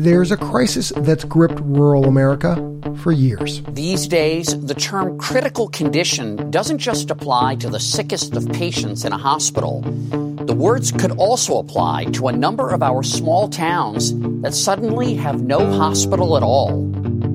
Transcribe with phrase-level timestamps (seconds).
[0.00, 2.56] there's a crisis that's gripped rural America
[3.02, 3.62] for years.
[3.68, 9.12] These days, the term critical condition doesn't just apply to the sickest of patients in
[9.12, 9.82] a hospital.
[9.82, 15.42] The words could also apply to a number of our small towns that suddenly have
[15.42, 16.86] no hospital at all.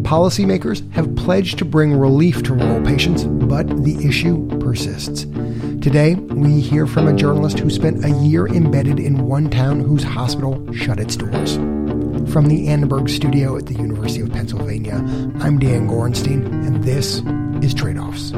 [0.01, 5.25] Policymakers have pledged to bring relief to rural patients, but the issue persists.
[5.81, 10.03] Today, we hear from a journalist who spent a year embedded in one town whose
[10.03, 11.57] hospital shut its doors.
[12.31, 14.95] From the Annenberg studio at the University of Pennsylvania,
[15.39, 17.21] I'm Dan Gorenstein, and this
[17.63, 18.31] is Trade Offs.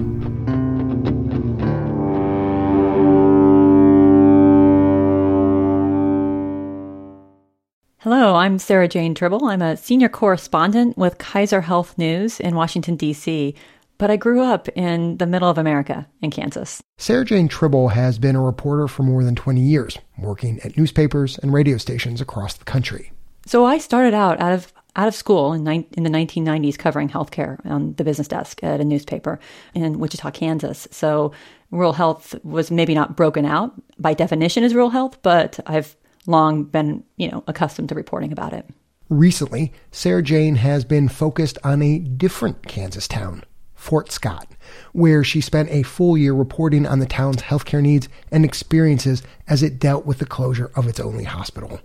[7.99, 9.45] Hello, I'm Sarah Jane Tribble.
[9.45, 13.55] I'm a senior correspondent with Kaiser Health News in Washington, D.C.,
[13.97, 16.81] but I grew up in the middle of America in Kansas.
[16.99, 21.39] Sarah Jane Tribble has been a reporter for more than 20 years, working at newspapers
[21.39, 23.11] and radio stations across the country.
[23.47, 27.07] So I started out out of out of school in, ni- in the 1990s covering
[27.07, 29.39] healthcare on the business desk at a newspaper
[29.73, 30.87] in Wichita, Kansas.
[30.91, 31.31] So
[31.71, 35.95] rural health was maybe not broken out by definition as rural health, but I've
[36.25, 38.65] long been, you know, accustomed to reporting about it.
[39.07, 43.43] Recently, Sarah Jane has been focused on a different Kansas town,
[43.75, 44.51] Fort Scott,
[44.91, 49.63] where she spent a full year reporting on the town's healthcare needs and experiences as
[49.63, 51.79] it dealt with the closure of its only hospital.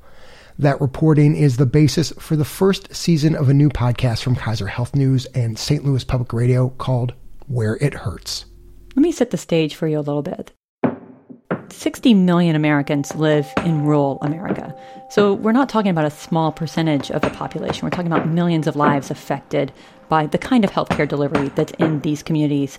[0.58, 4.66] That reporting is the basis for the first season of a new podcast from Kaiser
[4.66, 5.84] Health News and St.
[5.84, 7.14] Louis Public Radio called
[7.46, 8.44] Where It Hurts.
[8.94, 10.52] Let me set the stage for you a little bit.
[11.70, 14.76] 60 million Americans live in rural America.
[15.08, 17.86] So we're not talking about a small percentage of the population.
[17.86, 19.72] We're talking about millions of lives affected
[20.10, 22.78] by the kind of healthcare delivery that's in these communities.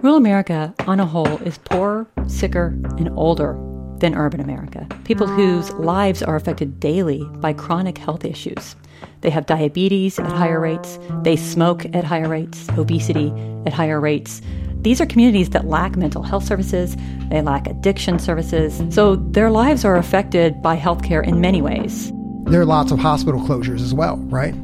[0.00, 3.69] Rural America, on a whole, is poorer, sicker, and older
[4.00, 4.86] than urban America.
[5.04, 8.74] People whose lives are affected daily by chronic health issues.
[9.20, 13.32] They have diabetes at higher rates, they smoke at higher rates, obesity
[13.66, 14.40] at higher rates.
[14.82, 16.96] These are communities that lack mental health services,
[17.28, 22.10] they lack addiction services, so their lives are affected by healthcare in many ways.
[22.44, 24.54] There are lots of hospital closures as well, right?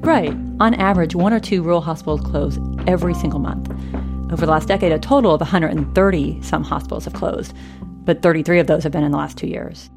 [0.00, 0.34] Right.
[0.58, 3.70] On average, one or two rural hospitals close every single month.
[4.32, 7.54] Over the last decade, a total of 130 some hospitals have closed,
[8.04, 9.90] but 33 of those have been in the last two years.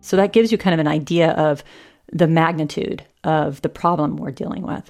[0.00, 1.64] So that gives you kind of an idea of
[2.12, 4.88] the magnitude of the problem we're dealing with.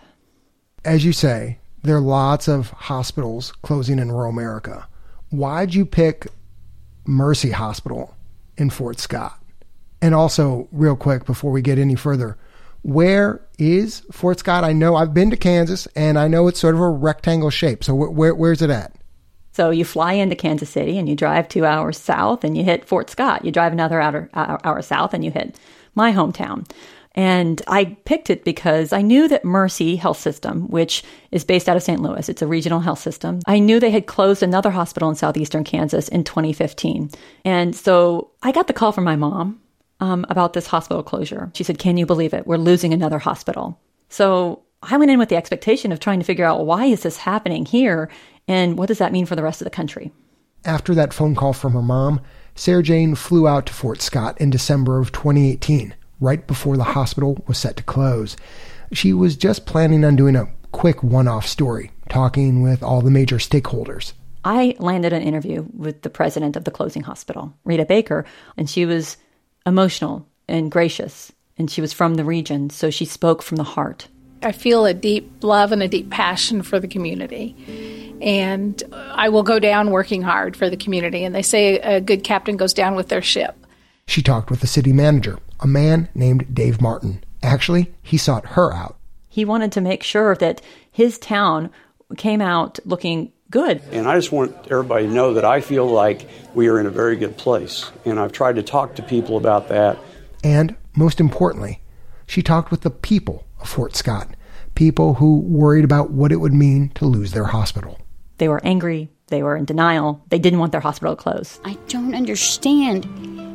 [0.85, 4.87] As you say, there are lots of hospitals closing in rural America.
[5.31, 6.27] Why'd you pick
[7.07, 8.15] Mercy Hospital
[8.57, 9.41] in Fort Scott?
[10.03, 12.37] And also, real quick, before we get any further,
[12.83, 14.63] where is Fort Scott?
[14.63, 17.83] I know I've been to Kansas and I know it's sort of a rectangle shape.
[17.83, 18.95] So, wh- where, where's it at?
[19.57, 22.85] So, you fly into Kansas City and you drive two hours south and you hit
[22.85, 23.43] Fort Scott.
[23.43, 25.59] You drive another hour, hour south and you hit
[25.95, 26.71] my hometown.
[27.15, 31.77] And I picked it because I knew that Mercy Health System, which is based out
[31.77, 32.03] of St.
[32.03, 33.41] Louis, it's a regional health system.
[33.47, 37.11] I knew they had closed another hospital in southeastern Kansas in 2015.
[37.47, 39.63] And so I got the call from my mom
[40.01, 41.51] um, about this hospital closure.
[41.55, 42.47] She said, Can you believe it?
[42.47, 43.81] We're losing another hospital.
[44.11, 47.17] So I went in with the expectation of trying to figure out why is this
[47.17, 48.11] happening here
[48.49, 50.13] and what does that mean for the rest of the country?
[50.65, 52.21] After that phone call from her mom,
[52.55, 57.43] Sarah Jane flew out to Fort Scott in December of 2018 right before the hospital
[57.47, 58.37] was set to close.
[58.93, 63.11] She was just planning on doing a quick one off story, talking with all the
[63.11, 64.13] major stakeholders.
[64.45, 68.25] I landed an interview with the president of the closing hospital, Reta Baker,
[68.57, 69.17] and she was
[69.67, 74.09] emotional and gracious, and she was from the region, so she spoke from the heart.
[74.43, 77.55] I feel a deep love and a deep passion for the community.
[78.21, 81.25] And I will go down working hard for the community.
[81.25, 83.57] And they say a good captain goes down with their ship.
[84.07, 87.25] She talked with the city manager, a man named Dave Martin.
[87.43, 88.97] Actually, he sought her out.
[89.29, 91.71] He wanted to make sure that his town
[92.17, 93.83] came out looking good.
[93.93, 96.91] And I just want everybody to know that I feel like we are in a
[96.91, 97.91] very good place.
[98.05, 99.99] And I've tried to talk to people about that.
[100.43, 101.81] And most importantly,
[102.27, 104.29] she talked with the people of Fort Scott,
[104.75, 108.01] people who worried about what it would mean to lose their hospital.
[108.39, 111.61] They were angry, they were in denial, they didn't want their hospital closed.
[111.65, 113.05] I don't understand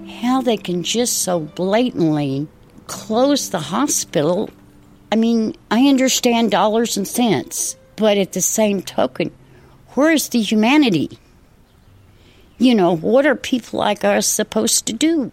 [0.10, 2.48] how they can just so blatantly
[2.88, 4.50] close the hospital.
[5.12, 9.32] I mean, I understand dollars and cents, but at the same token,
[9.90, 11.18] where is the humanity?
[12.58, 15.32] You know, what are people like us supposed to do?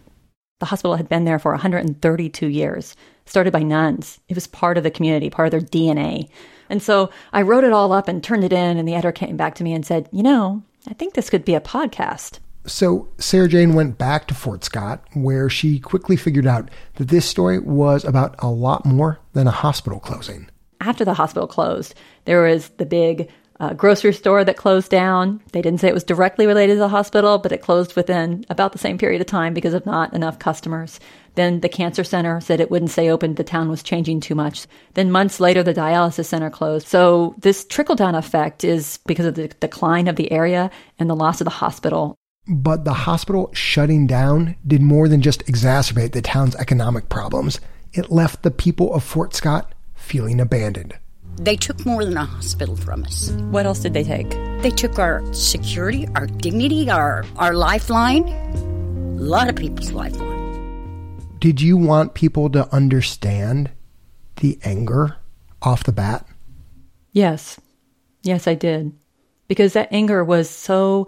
[0.59, 2.95] The hospital had been there for 132 years,
[3.29, 4.19] started by nuns.
[4.27, 6.29] It was part of the community, part of their DNA.
[6.69, 9.37] And so I wrote it all up and turned it in, and the editor came
[9.37, 12.39] back to me and said, You know, I think this could be a podcast.
[12.65, 17.25] So Sarah Jane went back to Fort Scott, where she quickly figured out that this
[17.25, 20.49] story was about a lot more than a hospital closing.
[20.81, 21.95] After the hospital closed,
[22.25, 23.29] there was the big
[23.59, 25.41] uh, grocery store that closed down.
[25.51, 28.71] They didn't say it was directly related to the hospital, but it closed within about
[28.71, 30.99] the same period of time because of not enough customers.
[31.35, 33.35] Then the cancer center said it wouldn't stay open.
[33.35, 34.67] The town was changing too much.
[34.93, 36.87] Then months later, the dialysis center closed.
[36.87, 41.15] So this trickle down effect is because of the decline of the area and the
[41.15, 42.15] loss of the hospital.
[42.47, 47.59] But the hospital shutting down did more than just exacerbate the town's economic problems.
[47.93, 50.97] It left the people of Fort Scott feeling abandoned.
[51.39, 53.29] They took more than a hospital from us.
[53.51, 54.29] What else did they take?
[54.61, 58.27] They took our security, our dignity, our, our lifeline.
[58.27, 60.38] A lot of people's lifeline.
[61.39, 63.71] Did you want people to understand
[64.37, 65.17] the anger
[65.61, 66.25] off the bat?
[67.11, 67.59] Yes.
[68.23, 68.93] Yes, I did.
[69.47, 71.07] Because that anger was so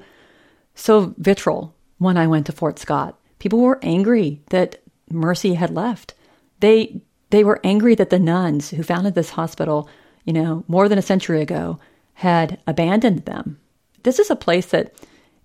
[0.73, 3.19] so vitriol when I went to Fort Scott.
[3.39, 6.13] People were angry that Mercy had left.
[6.59, 9.89] They they were angry that the nuns who founded this hospital,
[10.23, 11.79] you know, more than a century ago,
[12.13, 13.59] had abandoned them.
[14.03, 14.93] This is a place that,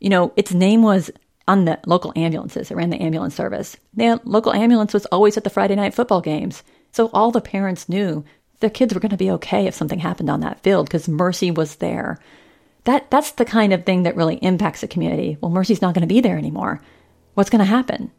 [0.00, 1.10] you know, its name was
[1.48, 2.70] on the local ambulances.
[2.70, 3.76] It ran the ambulance service.
[3.94, 6.62] The local ambulance was always at the Friday night football games.
[6.92, 8.24] So all the parents knew
[8.60, 11.50] their kids were going to be okay if something happened on that field because Mercy
[11.50, 12.18] was there
[12.86, 15.36] that that's the kind of thing that really impacts a community.
[15.40, 16.80] Well, Mercy's not going to be there anymore.
[17.34, 18.10] What's going to happen?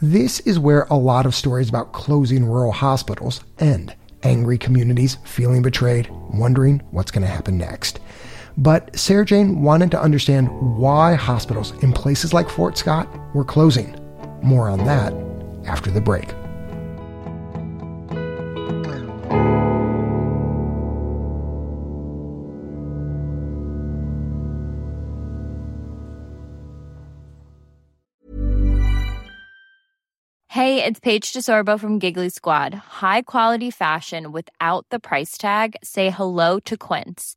[0.00, 3.94] This is where a lot of stories about closing rural hospitals end.
[4.24, 8.00] Angry communities feeling betrayed, wondering what's going to happen next.
[8.56, 13.96] But Sarah Jane wanted to understand why hospitals in places like Fort Scott were closing.
[14.42, 15.14] More on that
[15.66, 16.32] after the break.
[30.48, 32.74] Hey, it's Paige DeSorbo from Giggly Squad.
[32.74, 35.76] High quality fashion without the price tag.
[35.82, 37.36] Say hello to Quince.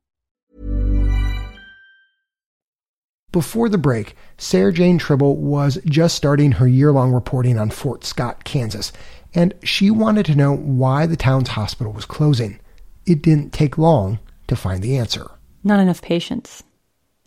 [3.31, 8.03] Before the break, Sarah Jane Tribble was just starting her year long reporting on Fort
[8.03, 8.91] Scott, Kansas,
[9.33, 12.59] and she wanted to know why the town's hospital was closing.
[13.05, 15.31] It didn't take long to find the answer.
[15.63, 16.63] Not enough patients.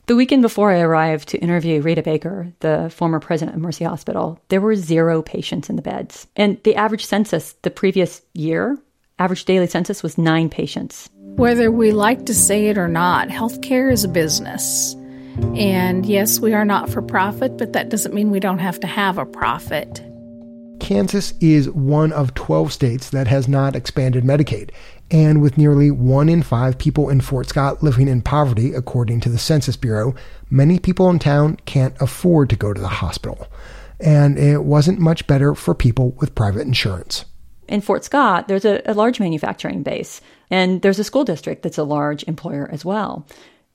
[0.07, 4.39] The weekend before I arrived to interview Reta Baker, the former president of Mercy Hospital,
[4.49, 6.27] there were zero patients in the beds.
[6.37, 8.77] And the average census the previous year,
[9.19, 11.09] average daily census was nine patients.
[11.17, 14.95] Whether we like to say it or not, healthcare is a business.
[15.57, 18.87] And yes, we are not for profit, but that doesn't mean we don't have to
[18.87, 20.03] have a profit.
[20.81, 24.71] Kansas is one of 12 states that has not expanded Medicaid.
[25.11, 29.29] And with nearly one in five people in Fort Scott living in poverty, according to
[29.29, 30.15] the Census Bureau,
[30.51, 33.47] many people in town can't afford to go to the hospital.
[34.01, 37.25] And it wasn't much better for people with private insurance.
[37.69, 41.79] In Fort Scott, there's a, a large manufacturing base, and there's a school district that's
[41.79, 43.27] a large employer as well.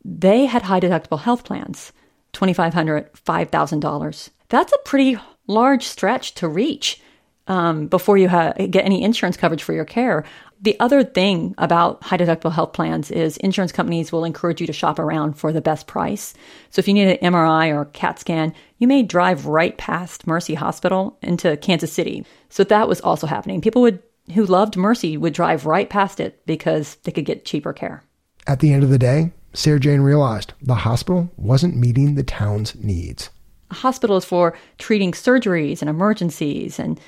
[0.03, 1.91] They had high deductible health plans
[2.33, 4.29] $2,500, $5,000.
[4.49, 7.01] That's a pretty large stretch to reach
[7.47, 10.23] um, before you ha- get any insurance coverage for your care.
[10.61, 14.73] The other thing about high deductible health plans is insurance companies will encourage you to
[14.73, 16.33] shop around for the best price.
[16.69, 20.53] So if you need an MRI or CAT scan, you may drive right past Mercy
[20.53, 22.25] Hospital into Kansas City.
[22.49, 23.61] So that was also happening.
[23.61, 24.03] People would
[24.33, 28.03] who loved Mercy would drive right past it because they could get cheaper care.
[28.45, 32.75] At the end of the day, Sarah Jane realized the hospital wasn't meeting the town's
[32.75, 33.29] needs.
[33.71, 36.99] A hospital is for treating surgeries and emergencies and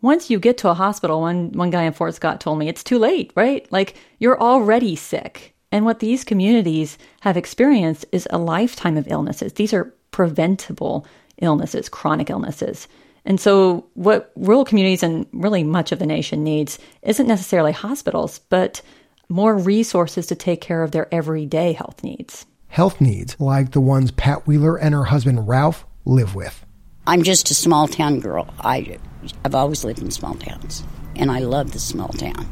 [0.00, 2.84] once you get to a hospital, one, one guy in Fort Scott told me, it's
[2.84, 3.70] too late, right?
[3.72, 5.54] Like you're already sick.
[5.70, 9.54] And what these communities have experienced is a lifetime of illnesses.
[9.54, 11.06] These are preventable
[11.38, 12.88] illnesses, chronic illnesses.
[13.24, 18.38] And so, what rural communities and really much of the nation needs isn't necessarily hospitals,
[18.48, 18.80] but
[19.28, 22.46] more resources to take care of their everyday health needs.
[22.68, 26.64] Health needs like the ones Pat Wheeler and her husband Ralph live with.
[27.06, 28.52] I'm just a small town girl.
[28.60, 28.98] I,
[29.44, 30.84] I've always lived in small towns,
[31.16, 32.46] and I love the small town.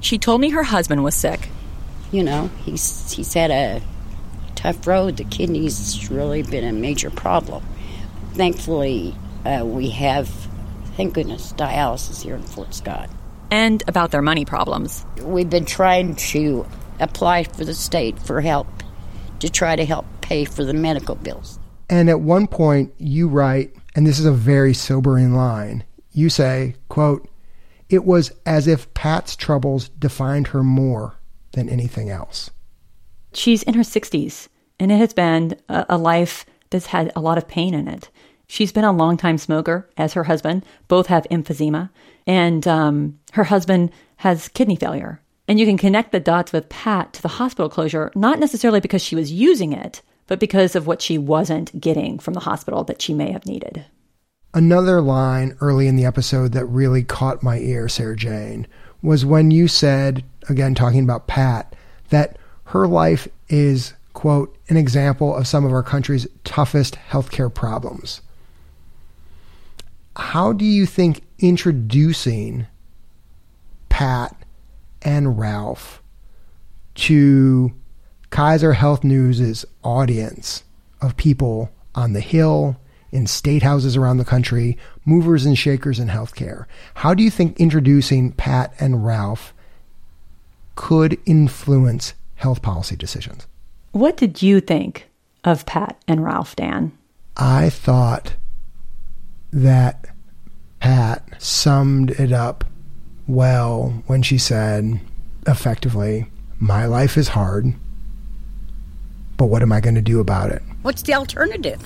[0.00, 1.48] She told me her husband was sick.
[2.10, 3.80] You know, he's he's had a
[4.54, 5.16] tough road.
[5.16, 7.64] The kidneys really been a major problem.
[8.34, 10.28] thankfully, uh, we have,
[10.96, 13.10] thank goodness, dialysis here in Fort Scott.
[13.52, 15.04] And about their money problems.
[15.20, 16.66] We've been trying to
[17.00, 18.66] apply for the state for help
[19.40, 21.58] to try to help pay for the medical bills.
[21.90, 25.84] And at one point, you write, and this is a very sobering line.
[26.12, 27.28] You say, quote,
[27.90, 31.18] it was as if Pat's troubles defined her more
[31.52, 32.50] than anything else.
[33.34, 34.48] She's in her 60s,
[34.80, 38.08] and it has been a, a life that's had a lot of pain in it.
[38.52, 40.66] She's been a longtime smoker, as her husband.
[40.86, 41.88] Both have emphysema,
[42.26, 45.22] and um, her husband has kidney failure.
[45.48, 49.00] And you can connect the dots with Pat to the hospital closure, not necessarily because
[49.00, 53.00] she was using it, but because of what she wasn't getting from the hospital that
[53.00, 53.86] she may have needed.
[54.52, 58.66] Another line early in the episode that really caught my ear, Sarah Jane,
[59.00, 61.74] was when you said, again, talking about Pat,
[62.10, 68.20] that her life is, quote, an example of some of our country's toughest healthcare problems.
[70.16, 72.66] How do you think introducing
[73.88, 74.36] Pat
[75.02, 76.02] and Ralph
[76.94, 77.72] to
[78.30, 80.64] Kaiser Health News' audience
[81.00, 82.76] of people on the Hill,
[83.10, 86.64] in state houses around the country, movers and shakers in healthcare.
[86.94, 89.52] How do you think introducing Pat and Ralph
[90.74, 93.46] could influence health policy decisions?
[93.92, 95.10] What did you think
[95.44, 96.96] of Pat and Ralph, Dan?
[97.36, 98.34] I thought
[99.52, 100.06] that
[100.80, 102.64] Pat summed it up
[103.26, 105.00] well when she said,
[105.46, 106.26] effectively,
[106.58, 107.74] My life is hard,
[109.36, 110.62] but what am I going to do about it?
[110.82, 111.80] What's the alternative?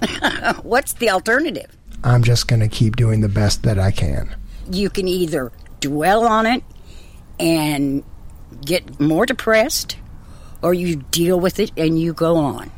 [0.62, 1.76] What's the alternative?
[2.04, 4.34] I'm just going to keep doing the best that I can.
[4.70, 5.50] You can either
[5.80, 6.62] dwell on it
[7.40, 8.04] and
[8.64, 9.96] get more depressed,
[10.62, 12.70] or you deal with it and you go on.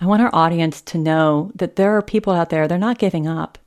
[0.00, 3.26] I want our audience to know that there are people out there, they're not giving
[3.26, 3.58] up.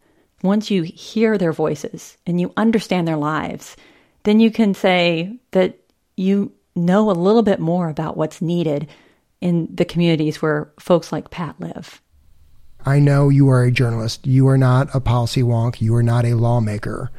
[0.44, 3.76] Once you hear their voices and you understand their lives,
[4.24, 5.78] then you can say that
[6.16, 8.88] you know a little bit more about what's needed
[9.42, 12.02] in the communities where folks like Pat live.
[12.86, 14.26] I know you are a journalist.
[14.26, 15.82] You are not a policy wonk.
[15.82, 17.12] You are not a lawmaker.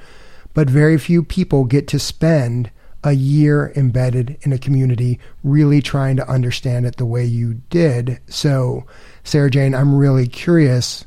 [0.55, 2.71] But very few people get to spend
[3.05, 8.21] a year embedded in a community, really trying to understand it the way you did.
[8.29, 8.87] So,
[9.25, 11.05] Sarah Jane, I'm really curious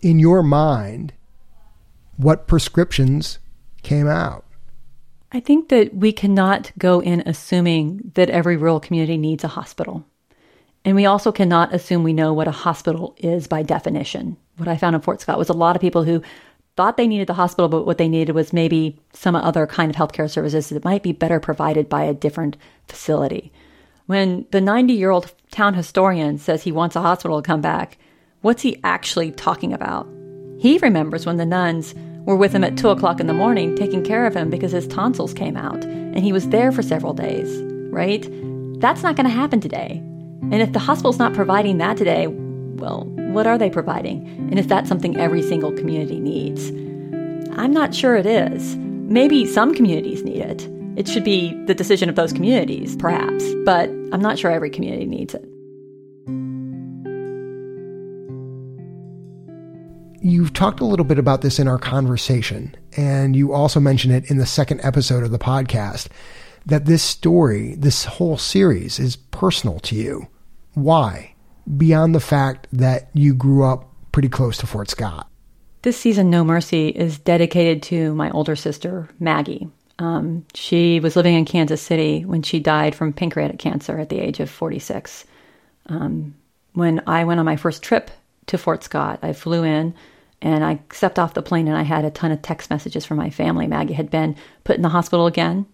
[0.00, 1.12] in your mind,
[2.16, 3.38] what prescriptions
[3.82, 4.44] came out?
[5.32, 10.04] I think that we cannot go in assuming that every rural community needs a hospital.
[10.84, 14.36] And we also cannot assume we know what a hospital is by definition.
[14.56, 16.22] What I found in Fort Scott was a lot of people who
[16.80, 19.96] thought they needed the hospital, but what they needed was maybe some other kind of
[19.96, 22.56] healthcare services that might be better provided by a different
[22.88, 23.52] facility.
[24.06, 27.98] When the 90 year old town historian says he wants a hospital to come back,
[28.40, 30.08] what's he actually talking about?
[30.58, 31.94] He remembers when the nuns
[32.24, 34.86] were with him at 2 o'clock in the morning taking care of him because his
[34.86, 37.60] tonsils came out and he was there for several days,
[37.92, 38.26] right?
[38.80, 39.98] That's not going to happen today.
[40.50, 44.26] And if the hospital's not providing that today, well, what are they providing?
[44.50, 46.70] And is that something every single community needs?
[47.58, 48.76] I'm not sure it is.
[48.76, 50.68] Maybe some communities need it.
[50.96, 55.06] It should be the decision of those communities, perhaps, but I'm not sure every community
[55.06, 55.44] needs it.
[60.22, 64.30] You've talked a little bit about this in our conversation, and you also mentioned it
[64.30, 66.08] in the second episode of the podcast
[66.66, 70.28] that this story, this whole series, is personal to you.
[70.74, 71.29] Why?
[71.76, 75.28] Beyond the fact that you grew up pretty close to Fort Scott.
[75.82, 79.68] This season, No Mercy, is dedicated to my older sister, Maggie.
[79.98, 84.18] Um, she was living in Kansas City when she died from pancreatic cancer at the
[84.18, 85.26] age of 46.
[85.86, 86.34] Um,
[86.72, 88.10] when I went on my first trip
[88.46, 89.94] to Fort Scott, I flew in
[90.42, 93.18] and I stepped off the plane and I had a ton of text messages from
[93.18, 93.66] my family.
[93.66, 95.66] Maggie had been put in the hospital again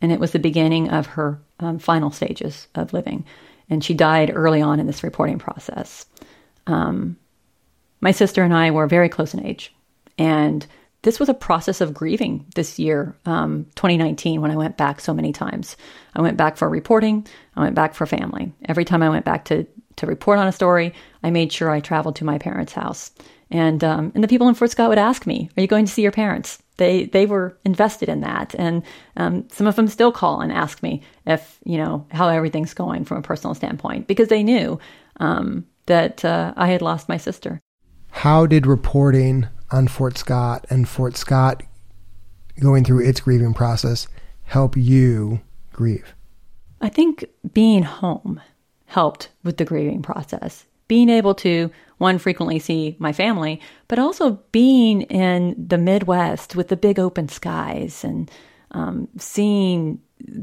[0.00, 3.24] and it was the beginning of her um, final stages of living.
[3.72, 6.04] And she died early on in this reporting process.
[6.66, 7.16] Um,
[8.02, 9.74] my sister and I were very close in age,
[10.18, 10.66] and
[11.00, 15.14] this was a process of grieving this year, um, 2019, when I went back so
[15.14, 15.78] many times.
[16.14, 17.26] I went back for reporting,
[17.56, 18.52] I went back for family.
[18.66, 21.80] Every time I went back to to report on a story, I made sure I
[21.80, 23.10] traveled to my parents' house.
[23.50, 25.92] And um, and the people in Fort Scott would ask me, "Are you going to
[25.92, 28.82] see your parents?" They they were invested in that, and
[29.16, 33.04] um, some of them still call and ask me if you know how everything's going
[33.04, 34.80] from a personal standpoint because they knew
[35.20, 37.60] um, that uh, I had lost my sister.
[38.10, 41.62] How did reporting on Fort Scott and Fort Scott
[42.60, 44.08] going through its grieving process
[44.42, 45.40] help you
[45.72, 46.14] grieve?
[46.80, 47.24] I think
[47.54, 48.40] being home
[48.86, 53.58] helped with the grieving process being able to one frequently see my family,
[53.88, 58.30] but also being in the Midwest with the big open skies and
[58.72, 59.98] um, seeing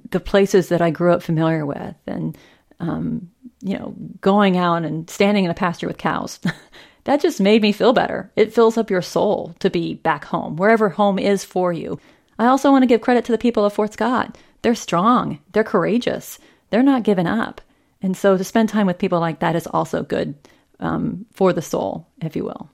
[0.10, 2.36] the places that I grew up familiar with, and
[2.80, 3.30] um,
[3.62, 6.40] you know, going out and standing in a pasture with cows.
[7.04, 8.32] that just made me feel better.
[8.36, 12.00] It fills up your soul to be back home, wherever home is for you.
[12.40, 14.36] I also want to give credit to the people of Fort Scott.
[14.64, 16.40] They're strong, they're courageous,
[16.72, 17.62] they're not giving up.
[18.02, 20.36] And so to spend time with people like that is also good
[20.80, 22.70] um, for the soul, if you will.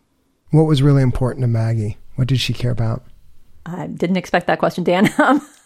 [0.52, 1.98] What was really important to Maggie?
[2.16, 3.04] What did she care about?
[3.66, 5.10] I didn't expect that question, Dan.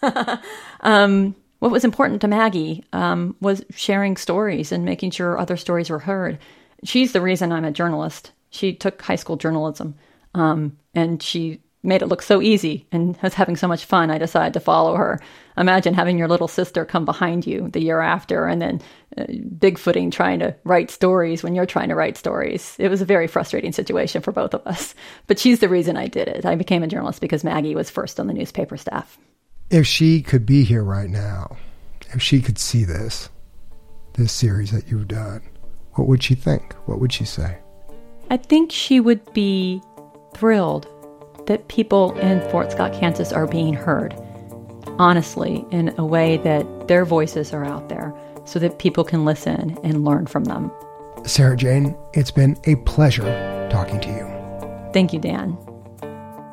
[0.80, 5.90] um, what was important to Maggie um, was sharing stories and making sure other stories
[5.90, 6.38] were heard.
[6.82, 8.32] She's the reason I'm a journalist.
[8.48, 9.94] She took high school journalism,
[10.34, 14.18] um, and she made it look so easy and was having so much fun, I
[14.18, 15.20] decided to follow her.
[15.56, 18.82] Imagine having your little sister come behind you the year after and then
[19.18, 22.76] bigfooting trying to write stories when you're trying to write stories.
[22.78, 24.94] It was a very frustrating situation for both of us.
[25.26, 26.44] But she's the reason I did it.
[26.44, 29.18] I became a journalist because Maggie was first on the newspaper staff.
[29.70, 31.56] If she could be here right now,
[32.12, 33.28] if she could see this,
[34.14, 35.42] this series that you've done,
[35.94, 36.74] what would she think?
[36.86, 37.58] What would she say?
[38.30, 39.82] I think she would be
[40.34, 40.88] thrilled
[41.46, 44.14] that people in Fort Scott, Kansas are being heard
[44.98, 48.14] honestly in a way that their voices are out there
[48.50, 50.72] so that people can listen and learn from them.
[51.24, 54.26] Sarah Jane, it's been a pleasure talking to you.
[54.92, 55.56] Thank you, Dan.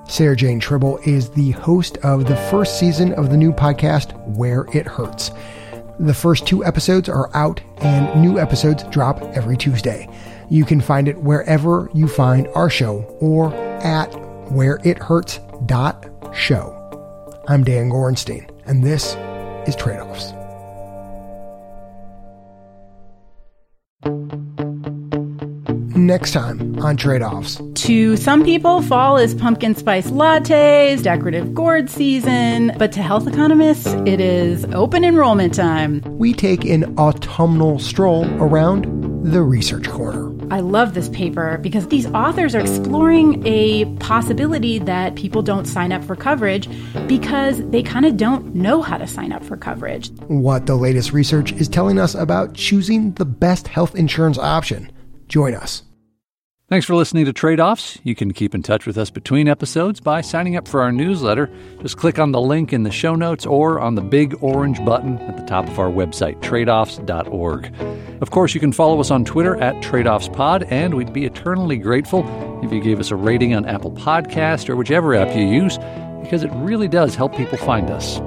[0.08, 4.68] Sarah Jane Tribble is the host of the first season of the new podcast, Where
[4.74, 5.32] It Hurts.
[6.00, 10.08] The first two episodes are out, and new episodes drop every Tuesday.
[10.50, 13.52] You can find it wherever you find our show or
[13.84, 14.12] at
[14.52, 16.74] whereithurts.show.
[17.48, 19.16] I'm Dan Gorenstein, and this
[19.68, 20.37] is Trade Offs.
[25.98, 27.60] Next time on Trade Offs.
[27.88, 33.88] To some people, fall is pumpkin spice lattes, decorative gourd season, but to health economists,
[34.06, 36.02] it is open enrollment time.
[36.06, 38.86] We take an autumnal stroll around
[39.24, 40.37] the Research Corner.
[40.50, 45.92] I love this paper because these authors are exploring a possibility that people don't sign
[45.92, 46.70] up for coverage
[47.08, 50.10] because they kind of don't know how to sign up for coverage.
[50.28, 54.92] What the latest research is telling us about choosing the best health insurance option.
[55.28, 55.84] Join us.
[56.70, 57.98] Thanks for listening to Trade Offs.
[58.04, 61.50] You can keep in touch with us between episodes by signing up for our newsletter.
[61.82, 65.18] Just click on the link in the show notes or on the big orange button
[65.20, 67.74] at the top of our website, tradeoffs.org.
[68.22, 72.26] Of course, you can follow us on Twitter at TradeOffsPod, and we'd be eternally grateful
[72.62, 75.78] if you gave us a rating on Apple Podcast or whichever app you use,
[76.22, 78.20] because it really does help people find us.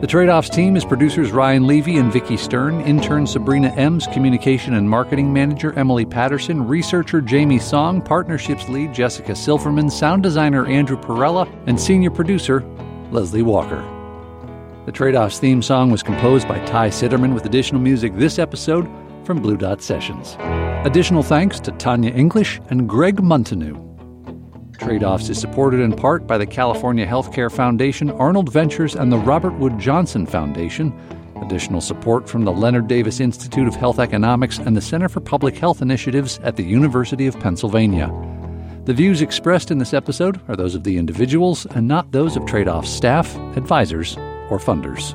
[0.00, 4.74] The Trade Offs team is producers Ryan Levi and Vicki Stern, intern Sabrina Ems, communication
[4.74, 10.96] and marketing manager Emily Patterson, researcher Jamie Song, partnerships lead Jessica Silverman, sound designer Andrew
[10.96, 12.60] Perella, and senior producer
[13.10, 13.84] Leslie Walker.
[14.86, 18.88] The Trade Offs theme song was composed by Ty Citerman with additional music this episode
[19.24, 20.36] from Blue Dot Sessions.
[20.86, 23.87] Additional thanks to Tanya English and Greg Montanu.
[24.78, 29.18] Trade Offs is supported in part by the California Healthcare Foundation, Arnold Ventures, and the
[29.18, 30.96] Robert Wood Johnson Foundation.
[31.42, 35.56] Additional support from the Leonard Davis Institute of Health Economics and the Center for Public
[35.56, 38.08] Health Initiatives at the University of Pennsylvania.
[38.84, 42.46] The views expressed in this episode are those of the individuals and not those of
[42.46, 44.16] Trade Offs staff, advisors,
[44.48, 45.14] or funders.